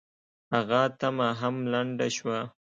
هغه 0.53 0.81
تمه 0.99 1.27
هم 1.39 1.55
لنډه 1.71 2.07
شوه. 2.17 2.39